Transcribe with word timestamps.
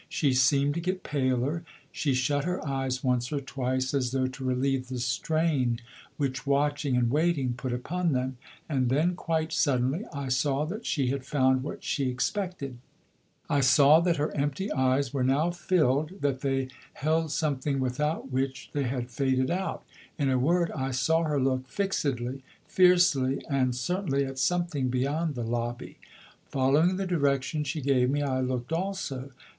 She 0.09 0.33
seemed 0.33 0.73
to 0.73 0.79
get 0.81 1.03
paler, 1.03 1.63
she 1.91 2.15
shut 2.15 2.43
her 2.43 2.67
eyes 2.67 3.03
once 3.03 3.31
or 3.31 3.39
twice 3.39 3.93
as 3.93 4.09
though 4.09 4.25
to 4.25 4.43
relieve 4.43 4.87
the 4.87 4.97
strain 4.97 5.79
which 6.17 6.47
watching 6.47 6.97
and 6.97 7.11
waiting 7.11 7.53
put 7.53 7.71
upon 7.71 8.13
them, 8.13 8.37
and 8.67 8.89
then, 8.89 9.13
quite 9.15 9.53
suddenly, 9.53 10.03
I 10.11 10.29
saw 10.29 10.65
that 10.65 10.87
she 10.87 11.09
had 11.11 11.23
found 11.23 11.61
what 11.61 11.83
she 11.83 12.09
expected; 12.09 12.79
I 13.47 13.59
saw 13.59 13.99
that 13.99 14.17
her 14.17 14.35
empty 14.35 14.71
eyes 14.71 15.13
were 15.13 15.23
now 15.23 15.51
filled, 15.51 16.19
that 16.21 16.41
they 16.41 16.69
held 16.93 17.31
something 17.31 17.79
without 17.79 18.31
which 18.31 18.71
they 18.73 18.85
had 18.85 19.11
faded 19.11 19.51
out. 19.51 19.83
In 20.17 20.31
a 20.31 20.39
word, 20.39 20.71
I 20.71 20.89
saw 20.89 21.21
her 21.25 21.39
look 21.39 21.67
fixedly, 21.67 22.41
fiercely 22.65 23.43
and 23.47 23.75
certainly 23.75 24.25
at 24.25 24.39
something 24.39 24.87
beyond 24.87 25.35
the 25.35 25.43
lobby. 25.43 25.97
Following 26.49 26.97
the 26.97 27.05
direction 27.05 27.63
she 27.63 27.81
gave 27.81 28.09
me, 28.09 28.23
I 28.23 28.41
looked 28.41 28.73
also. 28.73 29.29